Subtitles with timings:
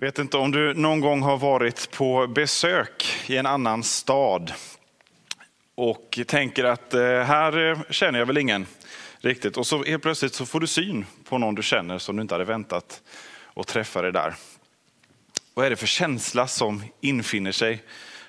[0.00, 4.52] Vet inte om du någon gång har varit på besök i en annan stad
[5.74, 8.66] och tänker att eh, här eh, känner jag väl ingen
[9.18, 9.56] riktigt.
[9.56, 12.34] Och så helt plötsligt så får du syn på någon du känner som du inte
[12.34, 13.02] hade väntat
[13.44, 14.34] och träffa dig där.
[15.54, 17.82] Vad är det för känsla som infinner sig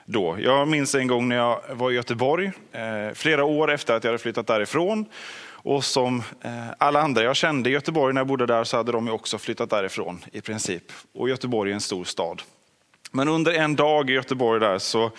[0.06, 0.38] då?
[0.40, 4.12] Jag minns en gång när jag var i Göteborg, eh, flera år efter att jag
[4.12, 5.06] hade flyttat därifrån.
[5.64, 8.92] Och som eh, alla andra jag kände i Göteborg när jag bodde där så hade
[8.92, 10.84] de också flyttat därifrån i princip.
[11.14, 12.42] Och Göteborg är en stor stad.
[13.14, 15.12] Men under en dag i Göteborg där så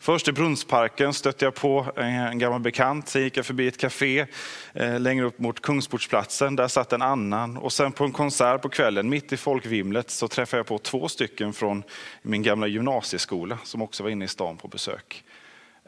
[0.00, 3.08] först i Brunnsparken stötte jag på en gammal bekant.
[3.08, 4.26] Sen gick jag förbi ett café
[4.72, 6.56] eh, längre upp mot Kungsportsplatsen.
[6.56, 7.56] Där satt en annan.
[7.56, 11.08] Och sen på en konsert på kvällen mitt i folkvimlet så träffade jag på två
[11.08, 11.82] stycken från
[12.22, 15.24] min gamla gymnasieskola som också var inne i stan på besök.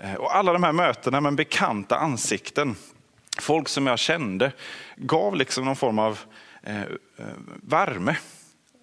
[0.01, 2.77] Eh, och alla de här mötena med bekanta ansikten
[3.41, 4.53] folk som jag kände,
[4.97, 6.19] gav liksom någon form av
[6.63, 6.87] eh, eh,
[7.63, 8.17] värme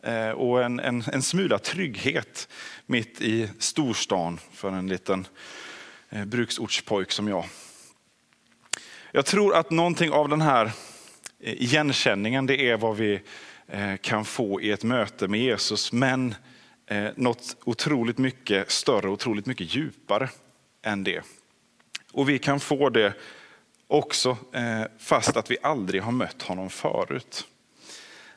[0.03, 2.49] eh, och en, en, en smula trygghet
[2.85, 5.27] mitt i storstan för en liten
[6.09, 7.45] eh, bruksortspojk som jag.
[9.11, 10.71] Jag tror att någonting av den här
[11.39, 13.21] eh, igenkänningen, det är vad vi
[13.67, 16.35] eh, kan få i ett möte med Jesus, men
[16.85, 20.29] eh, något otroligt mycket större, otroligt mycket djupare
[20.81, 21.21] än det.
[22.11, 23.13] Och vi kan få det
[23.87, 27.47] också eh, fast att vi aldrig har mött honom förut.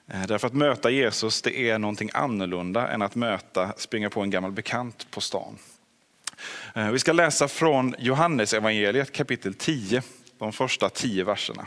[0.06, 4.30] Eh, därför att möta Jesus det är någonting annorlunda än att möta, springa på en
[4.30, 5.58] gammal bekant på stan.
[6.74, 10.02] Eh, vi ska läsa från Johannes evangeliet kapitel 10,
[10.38, 11.66] de första tio verserna.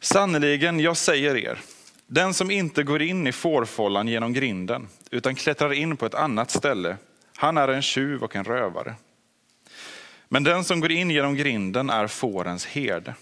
[0.00, 1.58] Sannerligen, jag säger er,
[2.06, 6.50] den som inte går in i fårfållan genom grinden, utan klättrar in på ett annat
[6.50, 6.96] ställe,
[7.36, 8.94] han är en tjuv och en rövare.
[10.28, 13.14] Men den som går in genom grinden är fårens herde.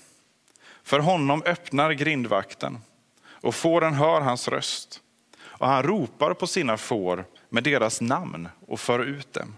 [0.82, 2.78] För honom öppnar grindvakten
[3.28, 5.00] och fåren hör hans röst.
[5.42, 9.54] Och han ropar på sina får med deras namn och för ut dem.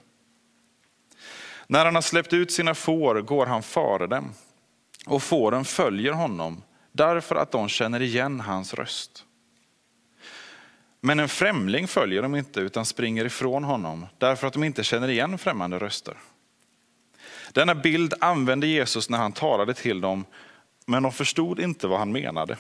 [1.67, 4.33] När han har släppt ut sina får går han före dem
[5.07, 9.25] och fåren följer honom därför att de känner igen hans röst.
[11.01, 15.09] Men en främling följer dem inte utan springer ifrån honom därför att de inte känner
[15.09, 16.17] igen främmande röster.
[17.53, 20.25] Denna bild använde Jesus när han talade till dem,
[20.87, 22.57] men de förstod inte vad han menade.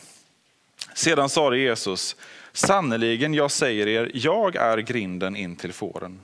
[0.95, 2.17] Sedan sade Jesus,
[2.53, 6.21] sannerligen jag säger er, jag är grinden in till fåren.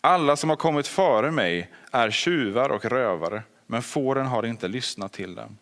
[0.00, 5.12] Alla som har kommit före mig är tjuvar och rövare, men fåren har inte lyssnat
[5.12, 5.58] till dem.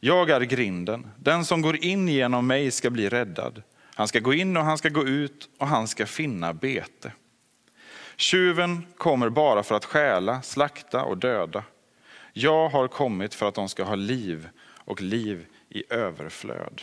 [0.00, 3.62] Jag är grinden, den som går in genom mig ska bli räddad.
[3.94, 7.12] Han ska gå in och han ska gå ut och han ska finna bete.
[8.16, 11.64] Tjuven kommer bara för att stjäla, slakta och döda.
[12.32, 14.48] Jag har kommit för att de ska ha liv
[14.84, 16.82] och liv i överflöd.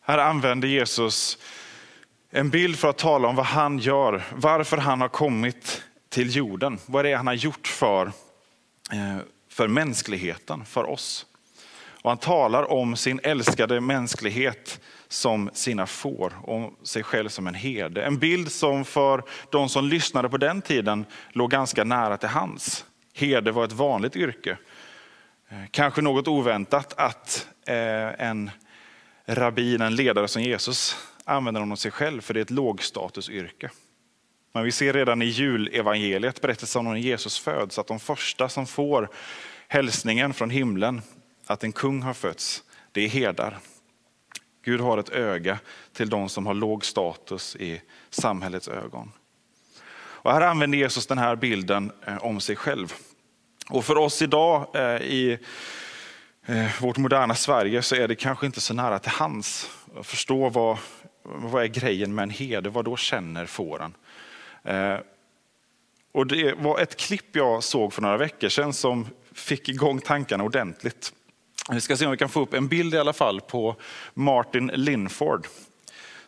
[0.00, 1.38] Här använder Jesus
[2.30, 6.78] en bild för att tala om vad han gör, varför han har kommit till jorden.
[6.86, 8.06] Vad det är han har gjort för,
[8.92, 9.18] eh,
[9.48, 11.26] för mänskligheten, för oss.
[12.02, 14.80] Och han talar om sin älskade mänsklighet
[15.12, 18.04] som sina får, och sig själv som en herde.
[18.04, 22.84] En bild som för de som lyssnade på den tiden låg ganska nära till hands.
[23.14, 24.56] Herde var ett vanligt yrke.
[25.48, 28.50] Eh, kanske något oväntat att eh, en
[29.26, 33.70] rabbin, en ledare som Jesus, använder honom sig själv, för det är ett lågstatusyrke.
[34.52, 38.66] Men vi ser redan i julevangeliet, berättelsen om när Jesus föds, att de första som
[38.66, 39.08] får
[39.68, 41.02] hälsningen från himlen
[41.46, 42.62] att en kung har fötts,
[42.92, 43.58] det är herdar.
[44.64, 45.58] Gud har ett öga
[45.92, 49.12] till de som har låg status i samhällets ögon.
[49.94, 52.92] Och här använder Jesus den här bilden eh, om sig själv.
[53.70, 55.38] Och för oss idag eh, i
[56.46, 60.48] eh, vårt moderna Sverige så är det kanske inte så nära till hands att förstå
[60.48, 60.78] vad,
[61.22, 63.94] vad är grejen med en herde, vad då känner fåren.
[66.12, 70.44] Och det var ett klipp jag såg för några veckor sedan som fick igång tankarna
[70.44, 71.12] ordentligt.
[71.70, 73.76] Vi ska se om vi kan få upp en bild i alla fall på
[74.14, 75.46] Martin Linford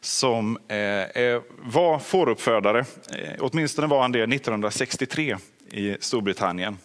[0.00, 2.78] som eh, var fåruppfödare,
[3.12, 5.36] eh, åtminstone var han det 1963
[5.70, 6.78] i Storbritannien.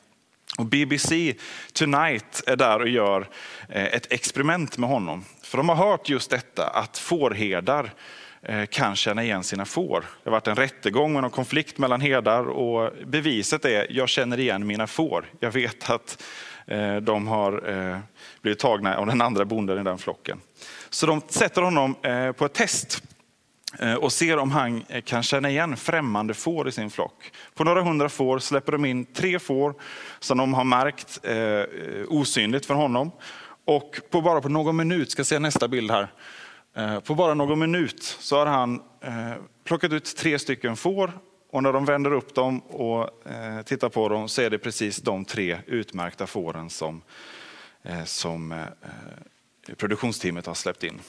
[0.57, 1.35] Och BBC
[1.73, 3.27] Tonight är där och gör
[3.69, 5.25] eh, ett experiment med honom.
[5.43, 7.93] För de har hört just detta att fårherdar
[8.41, 9.99] Eh, kan känna igen sina får.
[9.99, 14.39] Det har varit en rättegång med någon konflikt mellan herdar och beviset är jag känner
[14.39, 15.25] igen mina får.
[15.39, 16.23] Jag vet att
[16.67, 17.97] eh, de har eh,
[18.41, 20.41] blivit tagna av den andra bonden i den flocken.
[20.89, 21.95] Så de sätter honom
[22.37, 23.03] på ett test
[23.99, 27.31] och ser om han kan känna igen främmande får i sin flock.
[27.53, 29.73] På några hundra får släpper de in tre får
[30.19, 31.19] som de har märkt
[32.07, 33.11] osynligt för honom.
[33.65, 36.07] Och på bara på någon minut, ska se nästa bild här.
[36.79, 39.33] Eh, på bara någon minut så har han eh,
[39.63, 41.11] plockat ut tre stycken får
[41.51, 44.97] och när de vänder upp dem och eh, tittar på dem så är det precis
[44.97, 47.01] de tre utmärkta fåren som,
[48.05, 48.65] som
[49.77, 50.99] produktionsteamet har släppt in.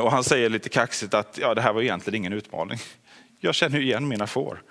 [0.00, 2.78] Och han säger lite kaxigt att ja, det här var egentligen ingen utmaning.
[3.40, 4.62] Jag känner igen mina får.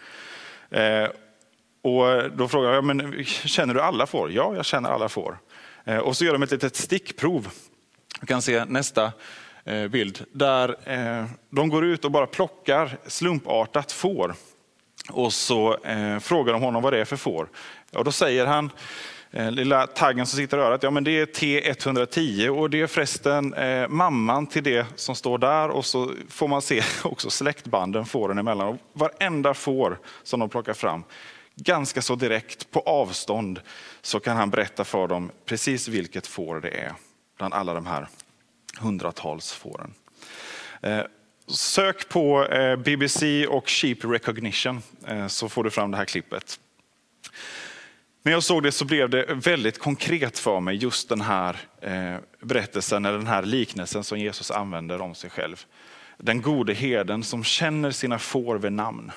[1.82, 4.32] Och då frågar jag, men känner du alla får?
[4.32, 5.38] Ja, jag känner alla får.
[6.04, 7.48] Och så gör de ett litet stickprov.
[8.20, 9.12] Du kan se nästa
[9.66, 14.36] Eh, bild där eh, de går ut och bara plockar slumpartat får.
[15.10, 17.50] Och så eh, frågar de honom vad det är för får.
[17.94, 18.70] Och då säger han,
[19.52, 23.56] lilla taggen som sitter i örat, ja men det är T110 och det är förresten
[23.90, 28.68] mamman till det som står där och så får man se också släktbanden fåren emellan.
[28.68, 31.04] Och varenda får som de plockar fram,
[31.56, 33.62] ganska så direkt på avstånd
[34.02, 36.94] så kan han berätta för dem precis vilket får det är
[37.38, 38.08] bland alla de här
[38.80, 39.94] hundratals fåren.
[40.82, 41.02] Eh,
[41.48, 46.60] sök på eh, BBC och Sheep Recognition eh, så får du fram det här klippet.
[48.24, 51.58] När jag såg det så blev det väldigt konkret för mig just den här
[52.42, 55.66] berättelsen, eller den här liknelsen som Jesus använder om sig själv.
[56.18, 59.12] Den gode herden som känner sina får vid namn.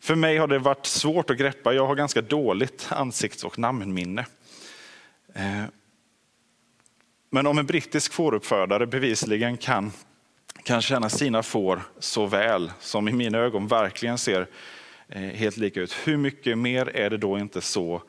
[0.00, 4.26] För mig har det varit svårt att greppa, jag har ganska dåligt ansikts och namnminne.
[7.30, 9.92] Men om en brittisk fåruppfödare bevisligen kan,
[10.62, 14.46] kan känna sina får så väl, som i mina ögon verkligen ser
[15.08, 18.02] eh, helt lika ut, hur mycket mer är det då inte så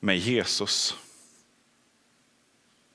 [0.00, 0.96] med Jesus?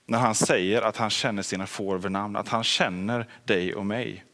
[0.06, 3.86] När han säger att han känner sina får vid namn, att han känner dig och
[3.86, 4.26] mig.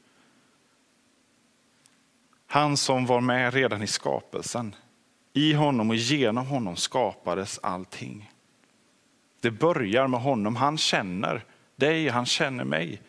[2.48, 4.76] Han som var med redan i skapelsen.
[5.34, 8.32] I honom och genom honom skapades allting.
[9.40, 10.56] Det börjar med honom.
[10.56, 11.44] Han känner
[11.76, 13.02] dig, han känner mig.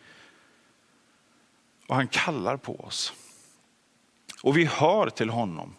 [1.87, 3.13] Och han kallar på oss.
[4.43, 5.75] Och vi hör till honom.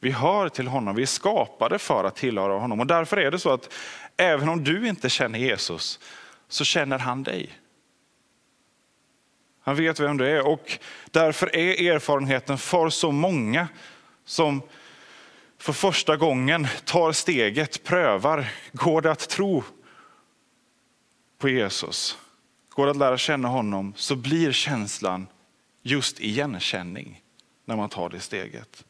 [0.00, 2.80] Vi hör till honom, vi är skapade för att tillhöra honom.
[2.80, 3.74] Och därför är det så att
[4.16, 6.00] även om du inte känner Jesus
[6.48, 7.50] så känner han dig.
[9.60, 10.78] Han vet vem du är och
[11.10, 13.68] därför är erfarenheten för så många
[14.24, 14.62] som
[15.58, 19.64] för första gången tar steget, prövar, går det att tro
[21.38, 22.18] på Jesus,
[22.68, 25.26] går det att lära känna honom så blir känslan
[25.82, 27.22] just igenkänning
[27.64, 28.84] när man tar det steget.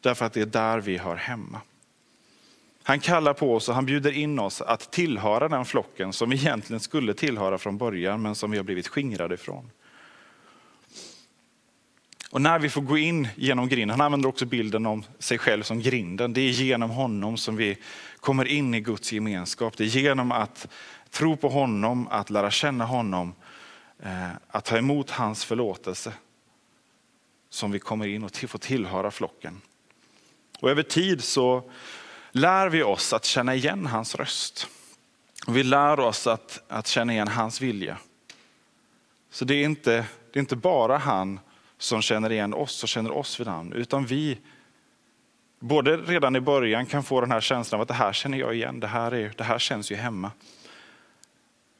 [0.00, 1.60] Därför att det är där vi hör hemma.
[2.82, 6.36] Han kallar på oss och han bjuder in oss att tillhöra den flocken som vi
[6.36, 9.70] egentligen skulle tillhöra från början men som vi har blivit skingrade ifrån.
[12.30, 15.62] Och när vi får gå in genom grinden, han använder också bilden om sig själv
[15.62, 16.32] som grinden.
[16.32, 17.76] Det är genom honom som vi
[18.20, 19.76] kommer in i Guds gemenskap.
[19.76, 20.68] Det är genom att
[21.12, 23.34] tro på honom, att lära känna honom,
[24.02, 26.12] eh, att ta emot hans förlåtelse
[27.50, 29.60] som vi kommer in och får tillhöra flocken.
[30.60, 31.70] Och över tid så
[32.30, 34.68] lär vi oss att känna igen hans röst.
[35.46, 37.98] Vi lär oss att, att känna igen hans vilja.
[39.30, 41.40] Så det är, inte, det är inte bara han
[41.78, 44.38] som känner igen oss och känner oss vid namn, utan vi
[45.60, 48.54] både redan i början kan få den här känslan av att det här känner jag
[48.54, 50.30] igen, det här, är, det här känns ju hemma.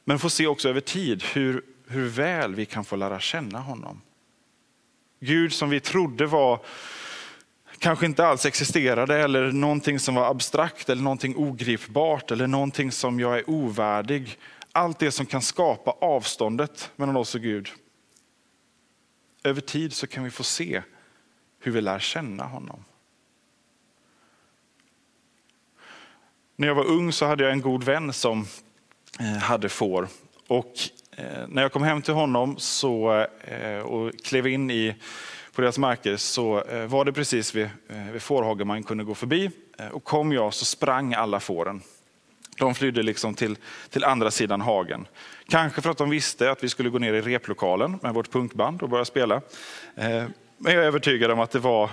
[0.03, 4.01] Men få se också över tid hur, hur väl vi kan få lära känna honom.
[5.19, 6.65] Gud som vi trodde var
[7.77, 13.19] kanske inte alls existerade eller någonting som var abstrakt eller någonting ogripbart eller någonting som
[13.19, 14.39] jag är ovärdig.
[14.71, 17.69] Allt det som kan skapa avståndet mellan oss och Gud.
[19.43, 20.81] Över tid så kan vi få se
[21.59, 22.83] hur vi lär känna honom.
[26.55, 28.45] När jag var ung så hade jag en god vän som
[29.19, 30.07] Eh, hade får.
[30.47, 30.73] Och
[31.15, 34.95] eh, när jag kom hem till honom så, eh, och klev in i,
[35.55, 37.69] på deras marker så var det precis vid,
[38.11, 39.51] vid fårhagen man kunde gå förbi.
[39.91, 41.81] Och kom jag så sprang alla fåren.
[42.57, 43.57] De flydde liksom till,
[43.89, 45.07] till andra sidan hagen.
[45.47, 48.81] Kanske för att de visste att vi skulle gå ner i replokalen med vårt punkband
[48.81, 49.41] och börja spela.
[49.95, 51.89] Men jag är övertygad om att det var,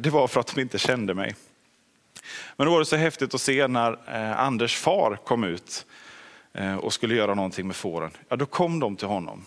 [0.00, 1.34] det var för att de inte kände mig.
[2.56, 3.98] Men då var det så häftigt att se när
[4.36, 5.86] Anders far kom ut
[6.52, 9.46] Eh, och skulle göra någonting med fåren, ja, då kom de till honom.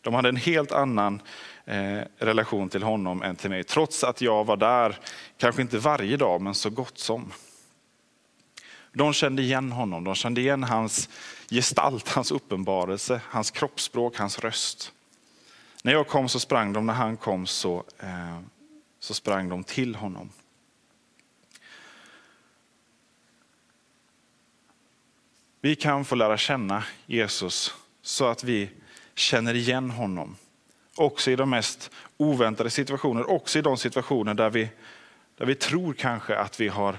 [0.00, 1.22] De hade en helt annan
[1.64, 4.98] eh, relation till honom än till mig, trots att jag var där,
[5.36, 7.32] kanske inte varje dag, men så gott som.
[8.92, 11.08] De kände igen honom, de kände igen hans
[11.50, 14.92] gestalt, hans uppenbarelse, hans kroppsspråk, hans röst.
[15.82, 18.38] När jag kom så sprang de, när han kom så, eh,
[19.00, 20.30] så sprang de till honom.
[25.66, 28.70] Vi kan få lära känna Jesus så att vi
[29.14, 30.36] känner igen honom.
[30.94, 34.68] Också i de mest oväntade situationer, också i de situationer där vi,
[35.36, 36.98] där vi tror kanske att vi har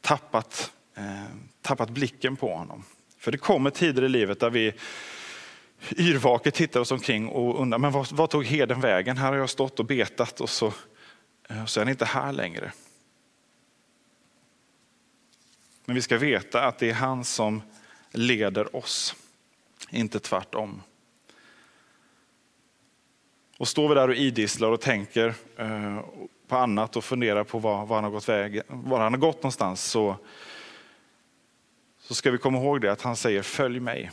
[0.00, 1.24] tappat, eh,
[1.62, 2.84] tappat blicken på honom.
[3.18, 4.72] För det kommer tider i livet där vi
[5.96, 9.16] yrvaket tittar oss omkring och undrar, men vad, vad tog heden vägen?
[9.16, 10.72] Här har jag stått och betat och så,
[11.48, 12.72] eh, så är han inte här längre.
[15.84, 17.62] Men vi ska veta att det är han som
[18.12, 19.14] leder oss,
[19.90, 20.82] inte tvärtom.
[23.58, 26.00] Och står vi där och idisslar och tänker eh,
[26.48, 29.36] på annat och funderar på var, var, han, har gått väg, var han har gått
[29.36, 30.16] någonstans så,
[32.00, 34.10] så ska vi komma ihåg det att han säger följ mig.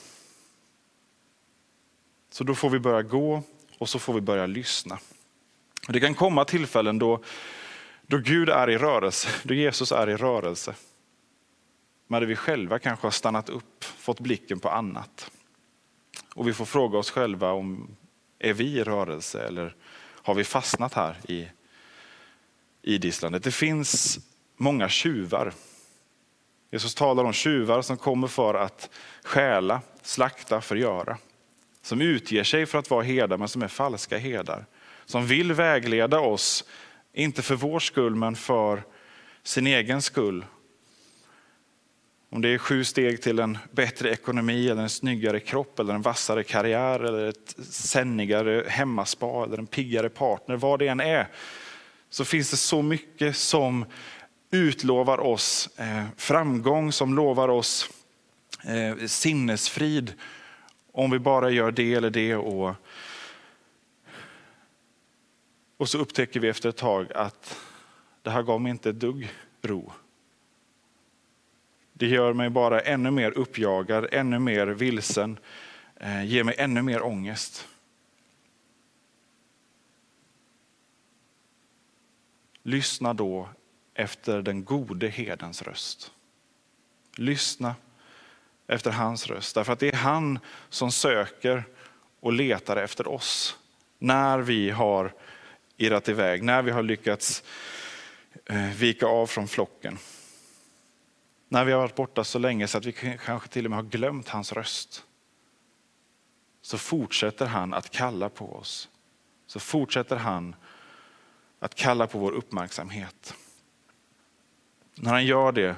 [2.29, 3.43] Så då får vi börja gå
[3.77, 4.99] och så får vi börja lyssna.
[5.87, 7.23] Det kan komma tillfällen då,
[8.01, 10.75] då Gud är i rörelse, då Jesus är i rörelse.
[12.07, 15.31] Men där vi själva kanske har stannat upp, fått blicken på annat.
[16.35, 17.95] Och vi får fråga oss själva om
[18.39, 21.47] är vi i rörelse eller har vi fastnat här i
[22.81, 23.43] idisslandet?
[23.43, 24.19] Det finns
[24.57, 25.53] många tjuvar.
[26.71, 28.89] Jesus talar om tjuvar som kommer för att
[29.23, 31.17] stjäla, slakta, förgöra.
[31.81, 34.65] Som utger sig för att vara herdar men som är falska herdar.
[35.05, 36.63] Som vill vägleda oss,
[37.13, 38.83] inte för vår skull men för
[39.43, 40.45] sin egen skull
[42.31, 46.01] om det är sju steg till en bättre ekonomi, eller en snyggare kropp, eller en
[46.01, 51.27] vassare karriär, eller ett sännigare hemmaspa, eller en piggare partner, vad det än är,
[52.09, 53.85] så finns det så mycket som
[54.51, 57.89] utlovar oss eh, framgång, som lovar oss
[58.63, 60.13] eh, sinnesfrid,
[60.91, 62.35] om vi bara gör det eller det.
[62.35, 62.75] Och,
[65.77, 67.57] och så upptäcker vi efter ett tag att
[68.21, 69.31] det här gav mig inte ett dugg
[69.61, 69.91] ro.
[71.99, 75.39] Det gör mig bara ännu mer uppjagad, ännu mer vilsen,
[75.95, 77.67] eh, ger mig ännu mer ångest.
[82.63, 83.49] Lyssna då
[83.93, 86.11] efter den gode hedens röst.
[87.15, 87.75] Lyssna
[88.67, 90.39] efter hans röst, därför att det är han
[90.69, 91.63] som söker
[92.19, 93.57] och letar efter oss
[93.97, 95.13] när vi har
[95.77, 97.43] irrat iväg, när vi har lyckats
[98.45, 99.97] eh, vika av från flocken.
[101.51, 103.83] När vi har varit borta så länge så att vi kanske till och med har
[103.83, 105.05] glömt hans röst.
[106.61, 108.89] Så fortsätter han att kalla på oss.
[109.47, 110.55] Så fortsätter han
[111.59, 113.33] att kalla på vår uppmärksamhet.
[114.95, 115.75] När han gör det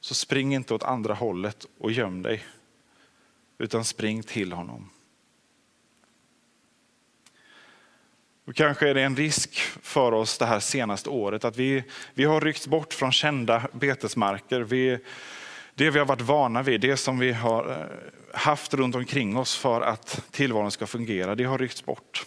[0.00, 2.44] så spring inte åt andra hållet och göm dig.
[3.58, 4.90] Utan spring till honom.
[8.46, 11.84] Och kanske är det en risk för oss det här senaste året att vi,
[12.14, 14.60] vi har ryckts bort från kända betesmarker.
[14.60, 14.98] Vi,
[15.74, 19.56] det vi har varit vana vid, det som vi har eh, haft runt omkring oss
[19.56, 22.26] för att tillvaron ska fungera, det har ryckts bort.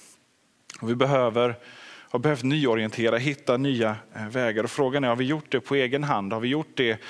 [0.81, 1.55] Och vi behöver,
[2.09, 4.63] har behövt nyorientera, hitta nya eh, vägar.
[4.63, 6.33] Och frågan är, har vi gjort det på egen hand?
[6.33, 7.01] Har vi gjort det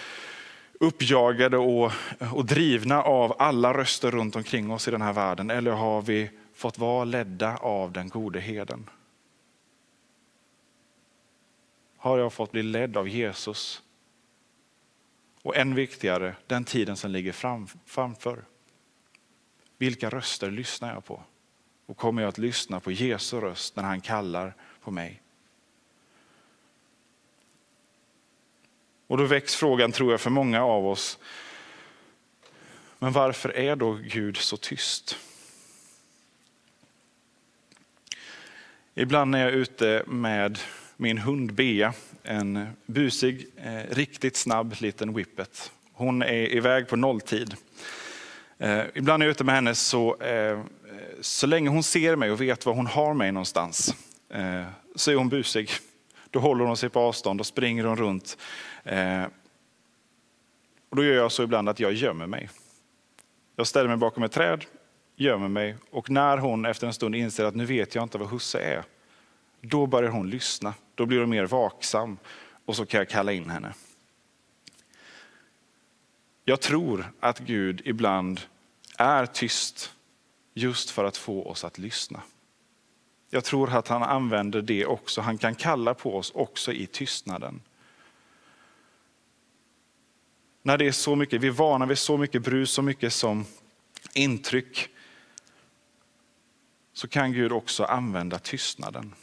[0.80, 1.92] uppjagade och,
[2.34, 5.50] och drivna av alla röster runt omkring oss i den här världen?
[5.50, 8.90] Eller har vi fått vara ledda av den gode heden?
[11.98, 13.82] Har jag fått bli ledd av Jesus.
[15.42, 18.46] Och än viktigare, den tiden som ligger fram, framför.
[19.78, 21.24] Vilka röster lyssnar jag på?
[21.86, 25.22] Och kommer jag att lyssna på Jesu röst när han kallar på mig?
[29.08, 31.20] Och då väcks frågan, tror jag, för många av oss.
[33.00, 35.18] Men varför är då Gud så tyst?
[38.96, 40.60] Ibland när jag är ute med
[40.98, 45.72] min hund Bea, en busig, eh, riktigt snabb liten whippet.
[45.94, 47.56] Hon är iväg på nolltid.
[48.58, 50.62] Eh, ibland när jag är ute med henne så, eh,
[51.22, 53.96] så länge hon ser mig och vet var hon har mig någonstans
[54.30, 54.64] eh,
[54.96, 55.70] så är hon busig.
[56.30, 58.38] Då håller hon sig på avstånd och springer hon runt.
[58.84, 59.24] Eh,
[60.90, 62.50] och då gör jag så ibland att jag gömmer mig.
[63.56, 64.66] Jag ställer mig bakom ett träd,
[65.16, 68.30] gömmer mig och när hon efter en stund inser att nu vet jag inte vad
[68.30, 68.84] husse är,
[69.62, 70.74] då börjar hon lyssna.
[70.96, 72.18] Då blir hon mer vaksam
[72.66, 73.74] och så kan jag kalla in henne.
[76.46, 78.42] Jag tror att Gud ibland
[78.98, 79.94] är tyst
[80.54, 82.22] just för att få oss att lyssna.
[83.30, 85.22] Jag tror att han använder det också.
[85.22, 87.62] Han kan kalla på oss också i tystnaden.
[90.62, 93.46] När det är så mycket, vi är vana vid så mycket brus, så mycket som
[94.14, 94.90] intryck,
[96.94, 99.16] så kan Gud också använda tystnaden.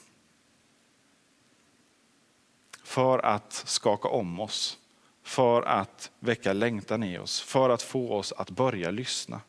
[2.84, 4.78] För att skaka om oss,
[5.22, 9.40] för att väcka längtan i oss, för att få oss att börja lyssna.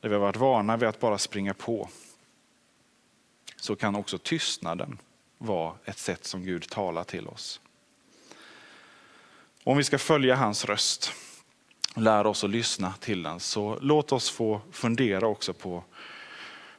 [0.00, 1.88] Där vi har varit vana vid att bara springa på,
[3.56, 4.98] så kan också tystnaden
[5.38, 7.60] vara ett sätt som Gud talar till oss.
[9.64, 11.12] Om vi ska följa hans röst
[11.94, 15.84] och lära oss att lyssna till den, så låt oss få fundera också på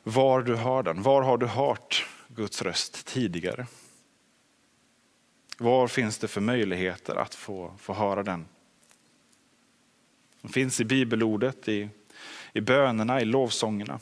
[0.04, 1.02] var du hör den.
[1.02, 3.68] Var har du hört Guds röst tidigare?
[5.58, 8.46] Var finns det för möjligheter att få, få höra den?
[10.42, 11.90] Den finns i bibelordet, i,
[12.54, 14.00] i bönerna, i lovsångerna,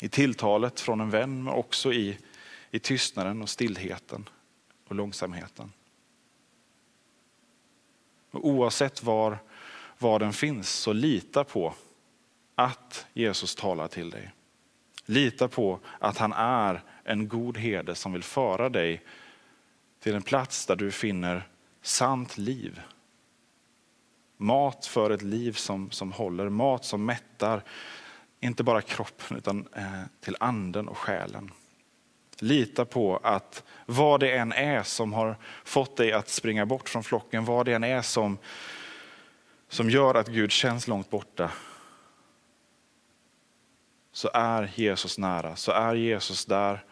[0.00, 2.18] i tilltalet från en vän, men också i,
[2.70, 4.28] i tystnaden och stillheten
[4.88, 5.72] och långsamheten.
[8.30, 9.38] Och oavsett var,
[9.98, 11.74] var den finns, så lita på
[12.54, 14.30] att Jesus talar till dig.
[15.10, 19.02] Lita på att han är en god herde som vill föra dig
[20.00, 21.48] till en plats där du finner
[21.82, 22.80] sant liv.
[24.36, 27.62] Mat för ett liv som, som håller, mat som mättar,
[28.40, 31.50] inte bara kroppen utan eh, till anden och själen.
[32.38, 37.02] Lita på att vad det än är som har fått dig att springa bort från
[37.02, 38.38] flocken, vad det än är som,
[39.68, 41.50] som gör att Gud känns långt borta,
[44.12, 46.84] så är Jesus nära, så är Jesus där,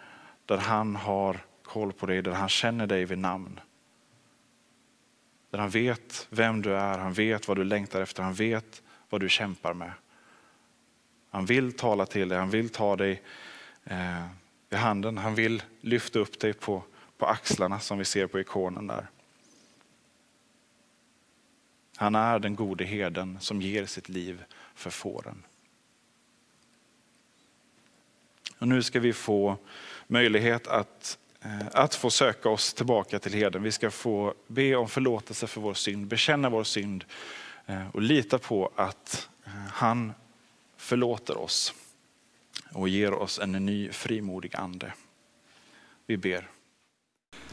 [0.47, 3.61] där han har koll på dig, där han känner dig vid namn.
[5.51, 9.21] Där han vet vem du är, han vet vad du längtar efter, han vet vad
[9.21, 9.93] du kämpar med.
[11.31, 13.23] Han vill tala till dig, han vill ta dig
[13.85, 14.27] eh,
[14.71, 15.19] i handen.
[15.19, 16.83] Han vill lyfta upp dig på,
[17.19, 19.07] på axlarna som vi ser på ikonen där.
[21.97, 25.43] Han är den gode herden som ger sitt liv för fåren.
[28.59, 29.57] Och nu ska vi få
[30.07, 33.63] möjlighet att, eh, att få söka oss tillbaka till herden.
[33.63, 37.05] Vi ska få be om förlåtelse för vår synd, bekänna vår synd
[37.67, 40.13] eh, och lita på att eh, han
[40.77, 41.75] förlåter oss
[42.73, 44.93] och ger oss en ny frimodig ande.
[46.07, 46.49] Vi ber.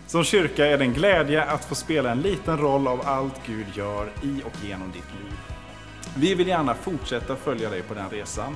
[0.08, 3.66] Som kyrka är det en glädje att få spela en liten roll av allt Gud
[3.76, 5.40] gör i och genom ditt liv.
[6.18, 8.56] Vi vill gärna fortsätta följa dig på den resan.